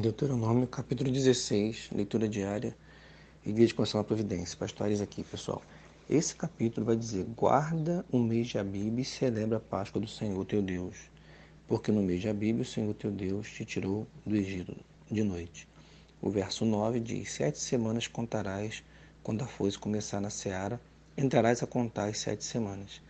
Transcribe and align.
Deuteronômio, 0.00 0.66
capítulo 0.66 1.10
16, 1.10 1.90
leitura 1.92 2.28
diária 2.28 2.76
e 3.46 3.52
de 3.52 3.72
condição 3.72 4.00
da 4.00 4.04
providência. 4.04 4.58
Pastores 4.58 5.00
aqui, 5.00 5.22
pessoal. 5.22 5.62
Esse 6.10 6.34
capítulo 6.34 6.86
vai 6.86 6.96
dizer: 6.96 7.24
Guarda 7.36 8.04
o 8.10 8.18
mês 8.18 8.48
de 8.48 8.58
Abib 8.58 8.98
e 8.98 9.04
celebra 9.04 9.58
a 9.58 9.60
Páscoa 9.60 10.00
do 10.00 10.08
Senhor 10.08 10.44
teu 10.46 10.60
Deus. 10.60 10.96
Porque 11.68 11.92
no 11.92 12.02
mês 12.02 12.20
de 12.20 12.28
Abib 12.28 12.60
o 12.60 12.64
Senhor 12.64 12.92
teu 12.94 13.10
Deus 13.10 13.48
te 13.48 13.64
tirou 13.64 14.06
do 14.26 14.34
Egito 14.34 14.76
de 15.10 15.22
noite. 15.22 15.68
O 16.20 16.28
verso 16.28 16.64
9 16.64 16.98
diz: 16.98 17.30
Sete 17.32 17.58
semanas 17.58 18.08
contarás 18.08 18.82
quando 19.22 19.42
a 19.42 19.46
foice 19.46 19.78
começar 19.78 20.20
na 20.20 20.30
seara, 20.30 20.80
entrarás 21.16 21.62
a 21.62 21.66
contar 21.66 22.06
as 22.06 22.18
sete 22.18 22.42
semanas, 22.42 23.00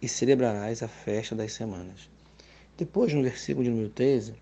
e 0.00 0.06
celebrarás 0.06 0.82
a 0.82 0.88
festa 0.88 1.34
das 1.34 1.54
semanas. 1.54 2.10
Depois, 2.76 3.14
no 3.14 3.22
versículo 3.22 3.64
de 3.64 3.70
número 3.70 3.88
13, 3.88 4.34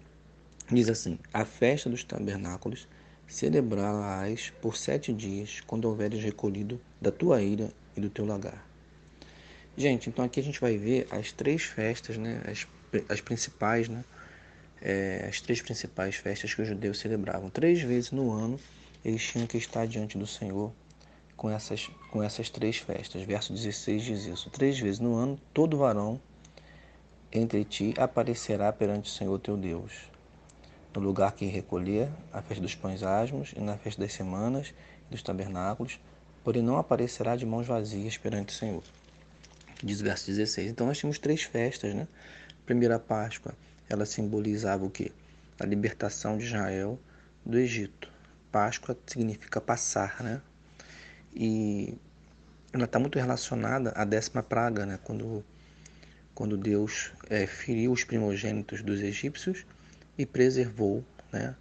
Diz 0.73 0.89
assim: 0.89 1.18
A 1.34 1.45
festa 1.45 1.91
dos 1.91 2.02
tabernáculos 2.02 2.89
celebrarás 3.27 4.50
por 4.62 4.75
sete 4.75 5.12
dias, 5.12 5.61
quando 5.67 5.85
houveres 5.85 6.25
recolhido 6.25 6.81
da 6.98 7.12
tua 7.12 7.43
ilha 7.43 7.71
e 7.95 8.00
do 8.00 8.08
teu 8.08 8.25
lagar. 8.25 8.67
Gente, 9.76 10.08
então 10.08 10.25
aqui 10.25 10.40
a 10.40 10.43
gente 10.43 10.58
vai 10.58 10.79
ver 10.79 11.07
as 11.11 11.31
três 11.31 11.62
festas, 11.64 12.17
né? 12.17 12.40
As, 12.46 12.67
as 13.11 13.21
principais, 13.21 13.86
né? 13.86 14.03
É, 14.81 15.26
as 15.29 15.43
três 15.43 15.61
principais 15.61 16.17
festas 16.17 16.54
que 16.54 16.62
os 16.62 16.68
judeus 16.68 16.98
celebravam. 16.98 17.50
Três 17.50 17.82
vezes 17.82 18.11
no 18.11 18.31
ano 18.32 18.59
eles 19.04 19.23
tinham 19.23 19.46
que 19.46 19.59
estar 19.59 19.86
diante 19.86 20.17
do 20.17 20.26
Senhor 20.26 20.73
com 21.36 21.50
essas, 21.50 21.90
com 22.11 22.23
essas 22.23 22.48
três 22.48 22.79
festas. 22.79 23.23
Verso 23.25 23.53
16 23.53 24.03
diz 24.03 24.25
isso: 24.25 24.48
Três 24.48 24.79
vezes 24.79 25.00
no 25.00 25.14
ano, 25.17 25.39
todo 25.53 25.76
varão 25.76 26.18
entre 27.31 27.62
ti 27.62 27.93
aparecerá 27.98 28.73
perante 28.73 29.11
o 29.11 29.12
Senhor 29.12 29.39
teu 29.39 29.54
Deus 29.54 30.11
no 30.95 31.01
lugar 31.01 31.32
que 31.32 31.46
recolher, 31.46 32.09
a 32.33 32.42
festa 32.42 32.62
dos 32.62 32.75
pães 32.75 33.03
asmos 33.03 33.53
e 33.56 33.61
na 33.61 33.77
festa 33.77 34.03
das 34.03 34.12
semanas 34.12 34.75
e 35.09 35.12
dos 35.12 35.23
tabernáculos, 35.23 35.99
porém 36.45 36.62
não 36.62 36.77
aparecerá 36.77 37.37
de 37.37 37.47
mãos 37.47 37.67
vazias 37.67 38.17
perante 38.17 38.55
o 38.55 38.57
Senhor. 38.57 38.83
Diz 39.83 40.01
o 40.01 40.05
verso 40.05 40.27
16. 40.27 40.71
Então 40.71 40.87
nós 40.87 40.99
tínhamos 40.99 41.19
três 41.19 41.43
festas, 41.43 41.95
né? 41.95 42.07
primeira 42.65 42.99
Páscoa, 42.99 43.55
ela 43.89 44.07
simbolizava 44.07 44.84
o 44.84 44.91
quê? 44.91 45.11
A 45.59 45.67
libertação 45.67 46.39
de 46.39 46.45
Israel 46.45 46.99
do 47.45 47.59
Egito. 47.59 48.11
Páscoa 48.51 48.97
significa 49.06 49.61
passar, 49.61 50.23
né? 50.23 50.41
E 51.34 51.95
ela 52.73 52.84
está 52.84 52.99
muito 52.99 53.19
relacionada 53.19 53.93
à 53.97 54.05
décima 54.05 54.43
praga, 54.43 54.87
né? 54.87 54.99
Quando, 55.03 55.45
quando 56.34 56.56
Deus 56.56 57.12
é, 57.29 57.47
feriu 57.47 57.93
os 57.93 58.05
primogênitos 58.05 58.83
dos 58.83 59.01
egípcios 59.01 59.67
e 60.23 60.27
preservou 60.27 61.05
né, 61.33 61.55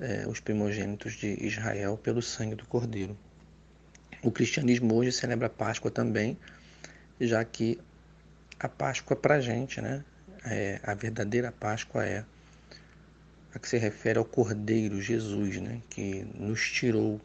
é, 0.00 0.26
os 0.26 0.40
primogênitos 0.40 1.12
de 1.12 1.44
Israel 1.44 1.98
pelo 1.98 2.22
sangue 2.22 2.54
do 2.54 2.64
Cordeiro. 2.64 3.16
O 4.22 4.30
cristianismo 4.30 4.94
hoje 4.94 5.12
celebra 5.12 5.46
a 5.46 5.50
Páscoa 5.50 5.90
também, 5.90 6.38
já 7.20 7.44
que 7.44 7.78
a 8.58 8.68
Páscoa 8.68 9.14
para 9.14 9.34
a 9.36 9.40
gente, 9.40 9.80
né, 9.80 10.02
é, 10.44 10.80
a 10.82 10.94
verdadeira 10.94 11.52
Páscoa 11.52 12.04
é 12.04 12.24
a 13.54 13.58
que 13.58 13.68
se 13.68 13.76
refere 13.76 14.18
ao 14.18 14.24
Cordeiro 14.24 15.00
Jesus, 15.02 15.60
né, 15.60 15.82
que 15.90 16.26
nos 16.34 16.70
tirou 16.70 17.20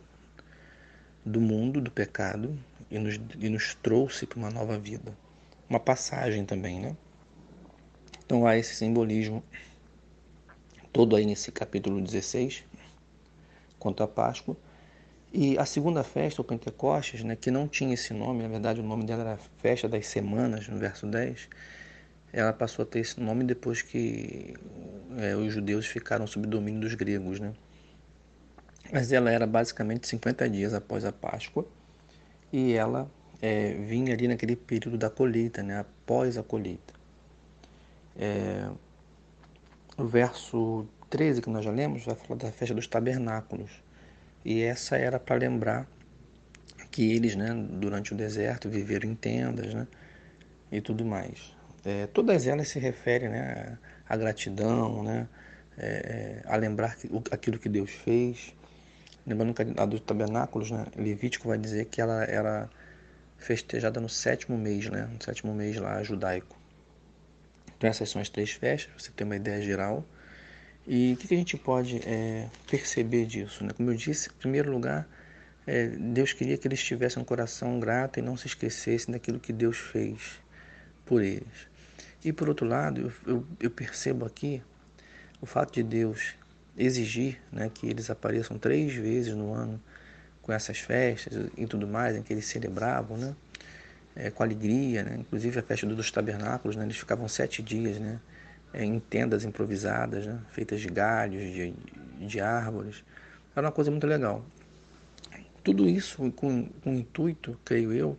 do 1.25 1.39
mundo 1.39 1.79
do 1.79 1.89
pecado 1.89 2.59
e 2.91 2.99
nos, 2.99 3.19
e 3.39 3.47
nos 3.47 3.73
trouxe 3.75 4.25
para 4.25 4.37
uma 4.37 4.49
nova 4.49 4.77
vida. 4.77 5.15
Uma 5.69 5.79
passagem 5.79 6.45
também, 6.45 6.81
né? 6.81 6.97
Então 8.25 8.45
há 8.45 8.57
esse 8.57 8.75
simbolismo 8.75 9.41
todo 10.93 11.15
aí 11.15 11.25
nesse 11.25 11.51
capítulo 11.51 11.99
16, 11.99 12.63
quanto 13.79 14.03
à 14.03 14.07
Páscoa. 14.07 14.55
E 15.33 15.57
a 15.57 15.65
segunda 15.65 16.03
festa, 16.03 16.41
o 16.41 16.45
Pentecostes, 16.45 17.23
né, 17.23 17.35
que 17.35 17.49
não 17.49 17.67
tinha 17.67 17.95
esse 17.95 18.13
nome, 18.13 18.43
na 18.43 18.49
verdade 18.49 18.79
o 18.79 18.83
nome 18.83 19.03
dela 19.03 19.23
era 19.23 19.39
Festa 19.57 19.89
das 19.89 20.05
Semanas, 20.05 20.67
no 20.67 20.77
verso 20.77 21.07
10, 21.07 21.49
ela 22.31 22.53
passou 22.53 22.83
a 22.83 22.85
ter 22.85 22.99
esse 22.99 23.19
nome 23.19 23.43
depois 23.43 23.81
que 23.81 24.53
é, 25.17 25.35
os 25.35 25.51
judeus 25.51 25.87
ficaram 25.87 26.27
sob 26.27 26.45
domínio 26.45 26.81
dos 26.81 26.93
gregos. 26.93 27.39
Né? 27.39 27.51
Mas 28.91 29.11
ela 29.11 29.31
era 29.31 29.47
basicamente 29.47 30.07
50 30.07 30.47
dias 30.47 30.73
após 30.75 31.03
a 31.03 31.11
Páscoa 31.11 31.65
e 32.51 32.73
ela 32.73 33.09
é, 33.41 33.73
vinha 33.73 34.13
ali 34.13 34.27
naquele 34.27 34.55
período 34.55 34.99
da 34.99 35.09
colheita, 35.09 35.63
né, 35.63 35.79
após 35.79 36.37
a 36.37 36.43
colheita. 36.43 36.93
É, 38.15 38.69
o 39.97 40.05
verso 40.05 40.87
13 41.09 41.41
que 41.41 41.49
nós 41.49 41.63
já 41.63 41.71
lemos 41.71 42.05
vai 42.05 42.15
falar 42.15 42.39
da 42.39 42.51
festa 42.51 42.73
dos 42.73 42.87
tabernáculos. 42.87 43.71
E 44.43 44.61
essa 44.61 44.97
era 44.97 45.19
para 45.19 45.35
lembrar 45.35 45.87
que 46.91 47.11
eles, 47.13 47.35
né, 47.35 47.53
durante 47.53 48.13
o 48.13 48.15
deserto, 48.15 48.69
viveram 48.69 49.09
em 49.09 49.15
tendas, 49.15 49.73
né, 49.73 49.87
e 50.71 50.81
tudo 50.81 51.05
mais. 51.05 51.55
É, 51.85 52.07
todas 52.07 52.47
elas 52.47 52.67
se 52.69 52.79
referem, 52.79 53.29
né, 53.29 53.77
à 54.07 54.17
gratidão, 54.17 55.03
né, 55.03 55.27
é, 55.77 56.41
a 56.45 56.55
lembrar 56.55 56.97
aquilo 57.31 57.59
que 57.59 57.69
Deus 57.69 57.91
fez. 57.91 58.53
Lembrando 59.25 59.53
que 59.53 59.61
a 59.79 59.85
dos 59.85 60.01
tabernáculos, 60.01 60.71
né, 60.71 60.85
Levítico 60.95 61.47
vai 61.47 61.57
dizer 61.57 61.85
que 61.85 62.01
ela 62.01 62.23
era 62.25 62.69
festejada 63.37 63.99
no 63.99 64.09
sétimo 64.09 64.57
mês, 64.57 64.89
né, 64.89 65.07
no 65.11 65.23
sétimo 65.23 65.53
mês 65.53 65.77
lá 65.77 66.03
judaico. 66.03 66.62
Então 67.83 67.89
essas 67.89 68.09
são 68.09 68.21
as 68.21 68.29
três 68.29 68.51
festas, 68.51 68.89
você 68.97 69.11
tem 69.11 69.25
uma 69.25 69.35
ideia 69.35 69.61
geral. 69.61 70.05
E 70.87 71.11
o 71.11 71.17
que 71.17 71.33
a 71.33 71.37
gente 71.37 71.57
pode 71.57 71.97
é, 72.07 72.47
perceber 72.71 73.25
disso? 73.25 73.61
Né? 73.61 73.71
Como 73.75 73.91
eu 73.91 73.95
disse, 73.97 74.29
em 74.29 74.39
primeiro 74.39 74.71
lugar, 74.71 75.05
é, 75.67 75.87
Deus 75.87 76.31
queria 76.31 76.57
que 76.57 76.65
eles 76.65 76.81
tivessem 76.81 77.21
um 77.21 77.25
coração 77.25 77.81
grato 77.81 78.19
e 78.19 78.21
não 78.21 78.37
se 78.37 78.47
esquecessem 78.47 79.11
daquilo 79.11 79.37
que 79.37 79.51
Deus 79.51 79.77
fez 79.77 80.39
por 81.05 81.21
eles. 81.21 81.67
E 82.23 82.31
por 82.31 82.47
outro 82.47 82.65
lado, 82.65 83.01
eu, 83.01 83.33
eu, 83.33 83.47
eu 83.59 83.69
percebo 83.69 84.25
aqui 84.25 84.63
o 85.41 85.45
fato 85.45 85.73
de 85.73 85.83
Deus 85.83 86.35
exigir 86.77 87.37
né, 87.51 87.69
que 87.73 87.85
eles 87.85 88.09
apareçam 88.09 88.57
três 88.57 88.93
vezes 88.93 89.33
no 89.33 89.53
ano 89.53 89.77
com 90.41 90.53
essas 90.53 90.79
festas 90.79 91.49
e 91.57 91.67
tudo 91.67 91.85
mais, 91.85 92.15
em 92.15 92.23
que 92.23 92.31
eles 92.31 92.45
celebravam, 92.45 93.17
né? 93.17 93.35
É, 94.15 94.29
com 94.29 94.43
alegria, 94.43 95.03
né? 95.03 95.17
inclusive 95.19 95.59
a 95.59 95.63
festa 95.63 95.85
dos 95.87 96.11
tabernáculos, 96.11 96.75
né? 96.75 96.83
eles 96.83 96.97
ficavam 96.97 97.27
sete 97.27 97.61
dias 97.61 97.99
né? 97.99 98.19
É, 98.73 98.83
em 98.83 98.99
tendas 98.99 99.43
improvisadas, 99.43 100.25
né? 100.25 100.39
feitas 100.51 100.81
de 100.81 100.87
galhos, 100.87 101.41
de, 101.53 101.73
de 102.27 102.39
árvores. 102.39 103.03
Era 103.55 103.67
uma 103.67 103.71
coisa 103.71 103.91
muito 103.91 104.07
legal. 104.07 104.43
Tudo 105.63 105.87
isso 105.87 106.31
com, 106.31 106.65
com 106.65 106.91
o 106.91 106.93
intuito, 106.95 107.57
creio 107.63 107.93
eu, 107.93 108.17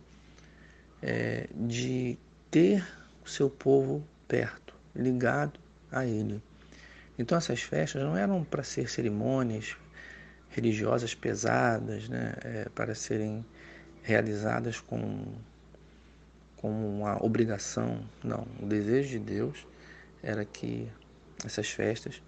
é, 1.01 1.47
de 1.53 2.17
ter 2.49 2.85
o 3.23 3.29
seu 3.29 3.49
povo 3.49 4.03
perto, 4.27 4.73
ligado 4.95 5.59
a 5.91 6.05
ele. 6.05 6.41
Então 7.17 7.37
essas 7.37 7.61
festas 7.61 8.01
não 8.01 8.17
eram 8.17 8.43
para 8.43 8.63
ser 8.63 8.89
cerimônias 8.89 9.77
religiosas 10.49 11.13
pesadas, 11.13 12.07
né? 12.09 12.33
É, 12.43 12.69
para 12.73 12.95
serem 12.95 13.45
realizadas 14.01 14.79
com 14.79 15.35
como 16.57 16.87
uma 16.87 17.23
obrigação, 17.23 18.03
não. 18.23 18.47
O 18.61 18.65
desejo 18.65 19.09
de 19.09 19.19
Deus 19.19 19.67
era 20.21 20.43
que 20.45 20.87
essas 21.43 21.69
festas 21.69 22.21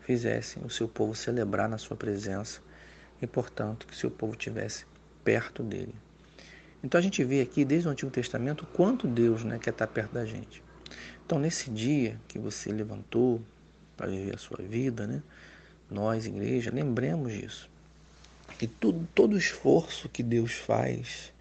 fizessem 0.00 0.62
o 0.64 0.70
seu 0.70 0.88
povo 0.88 1.14
celebrar 1.14 1.68
na 1.68 1.78
sua 1.78 1.96
presença 1.96 2.60
e, 3.22 3.26
portanto, 3.26 3.86
que 3.86 3.96
seu 3.96 4.10
povo 4.10 4.36
tivesse 4.36 4.84
perto 5.24 5.62
dele. 5.62 5.94
Então 6.82 6.98
a 6.98 7.02
gente 7.02 7.22
vê 7.22 7.42
aqui 7.42 7.64
desde 7.64 7.88
o 7.88 7.90
Antigo 7.90 8.10
Testamento 8.10 8.66
quanto 8.72 9.06
Deus 9.06 9.44
né, 9.44 9.58
quer 9.58 9.70
estar 9.70 9.86
perto 9.86 10.12
da 10.12 10.24
gente. 10.24 10.62
Então 11.24 11.38
nesse 11.38 11.70
dia 11.70 12.18
que 12.26 12.38
você 12.38 12.72
levantou 12.72 13.40
para 13.96 14.08
viver 14.08 14.34
a 14.34 14.38
sua 14.38 14.58
vida, 14.62 15.06
né, 15.06 15.22
nós, 15.90 16.26
igreja, 16.26 16.70
lembremos 16.72 17.32
disso. 17.32 17.68
Que 18.58 18.66
tudo, 18.66 19.06
todo 19.14 19.36
esforço 19.36 20.08
que 20.08 20.22
Deus 20.22 20.52
faz 20.52 21.32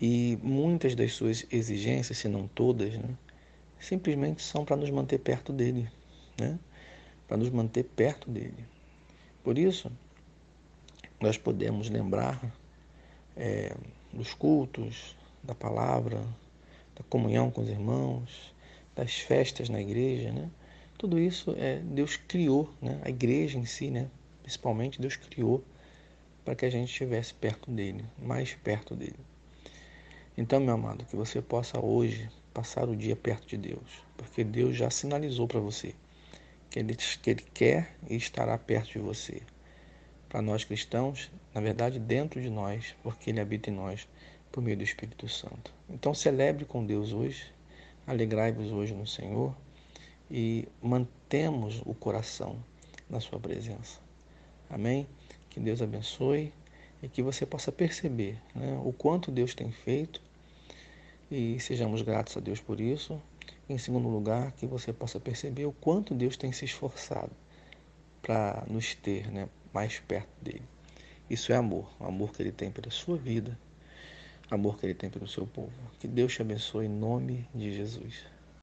e 0.00 0.38
muitas 0.42 0.94
das 0.94 1.12
suas 1.12 1.46
exigências, 1.50 2.18
se 2.18 2.28
não 2.28 2.48
todas, 2.48 2.94
né, 2.94 3.14
simplesmente 3.78 4.42
são 4.42 4.64
para 4.64 4.76
nos 4.76 4.90
manter 4.90 5.18
perto 5.18 5.52
dele, 5.52 5.90
né? 6.38 6.58
para 7.26 7.36
nos 7.36 7.50
manter 7.50 7.84
perto 7.84 8.30
dele. 8.30 8.64
Por 9.42 9.56
isso, 9.56 9.90
nós 11.20 11.38
podemos 11.38 11.88
lembrar 11.88 12.40
é, 13.36 13.74
dos 14.12 14.34
cultos, 14.34 15.16
da 15.42 15.54
palavra, 15.54 16.20
da 16.94 17.02
comunhão 17.08 17.50
com 17.50 17.62
os 17.62 17.68
irmãos, 17.68 18.54
das 18.94 19.18
festas 19.20 19.68
na 19.68 19.80
igreja, 19.80 20.32
né? 20.32 20.50
Tudo 20.98 21.18
isso 21.18 21.54
é, 21.56 21.78
Deus 21.78 22.16
criou, 22.16 22.70
né? 22.82 23.00
A 23.04 23.08
igreja 23.08 23.58
em 23.58 23.64
si, 23.64 23.90
né? 23.90 24.10
Principalmente 24.42 25.00
Deus 25.00 25.16
criou 25.16 25.64
para 26.44 26.54
que 26.54 26.66
a 26.66 26.70
gente 26.70 26.90
estivesse 26.90 27.32
perto 27.32 27.70
dele, 27.70 28.04
mais 28.18 28.54
perto 28.54 28.94
dele. 28.94 29.29
Então, 30.40 30.58
meu 30.58 30.72
amado, 30.72 31.04
que 31.04 31.14
você 31.14 31.42
possa 31.42 31.78
hoje 31.84 32.30
passar 32.54 32.88
o 32.88 32.96
dia 32.96 33.14
perto 33.14 33.46
de 33.46 33.58
Deus, 33.58 34.02
porque 34.16 34.42
Deus 34.42 34.74
já 34.74 34.88
sinalizou 34.88 35.46
para 35.46 35.60
você 35.60 35.94
que 36.70 36.78
ele, 36.78 36.96
que 36.96 37.30
ele 37.30 37.44
quer 37.52 37.94
e 38.08 38.16
estará 38.16 38.56
perto 38.56 38.92
de 38.92 39.00
você. 39.00 39.42
Para 40.30 40.40
nós 40.40 40.64
cristãos, 40.64 41.30
na 41.54 41.60
verdade, 41.60 41.98
dentro 41.98 42.40
de 42.40 42.48
nós, 42.48 42.96
porque 43.02 43.28
ele 43.28 43.38
habita 43.38 43.68
em 43.68 43.74
nós 43.74 44.08
por 44.50 44.62
meio 44.62 44.78
do 44.78 44.82
Espírito 44.82 45.28
Santo. 45.28 45.74
Então, 45.90 46.14
celebre 46.14 46.64
com 46.64 46.86
Deus 46.86 47.12
hoje, 47.12 47.44
alegrai-vos 48.06 48.72
hoje 48.72 48.94
no 48.94 49.06
Senhor 49.06 49.54
e 50.30 50.66
mantemos 50.80 51.82
o 51.84 51.92
coração 51.92 52.64
na 53.10 53.20
Sua 53.20 53.38
presença. 53.38 54.00
Amém? 54.70 55.06
Que 55.50 55.60
Deus 55.60 55.82
abençoe 55.82 56.50
e 57.02 57.10
que 57.10 57.22
você 57.22 57.44
possa 57.44 57.70
perceber 57.70 58.38
né, 58.54 58.80
o 58.82 58.90
quanto 58.90 59.30
Deus 59.30 59.54
tem 59.54 59.70
feito 59.70 60.29
e 61.30 61.60
sejamos 61.60 62.02
gratos 62.02 62.36
a 62.36 62.40
Deus 62.40 62.60
por 62.60 62.80
isso. 62.80 63.20
Em 63.68 63.78
segundo 63.78 64.08
lugar, 64.08 64.52
que 64.52 64.66
você 64.66 64.92
possa 64.92 65.20
perceber 65.20 65.64
o 65.64 65.72
quanto 65.72 66.14
Deus 66.14 66.36
tem 66.36 66.50
se 66.50 66.64
esforçado 66.64 67.30
para 68.20 68.64
nos 68.68 68.94
ter 68.94 69.30
né, 69.30 69.48
mais 69.72 70.00
perto 70.00 70.30
dele. 70.42 70.62
Isso 71.28 71.52
é 71.52 71.56
amor, 71.56 71.88
o 72.00 72.04
amor 72.04 72.32
que 72.32 72.42
ele 72.42 72.50
tem 72.50 72.70
pela 72.70 72.90
sua 72.90 73.16
vida, 73.16 73.56
amor 74.50 74.76
que 74.76 74.86
ele 74.86 74.94
tem 74.94 75.08
pelo 75.08 75.28
seu 75.28 75.46
povo. 75.46 75.72
Que 76.00 76.08
Deus 76.08 76.34
te 76.34 76.42
abençoe 76.42 76.86
em 76.86 76.88
nome 76.88 77.48
de 77.54 77.72
Jesus. 77.72 78.24